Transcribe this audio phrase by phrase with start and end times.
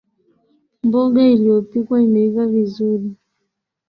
[0.85, 3.09] Mboga iliyopikwa imeiva vizuri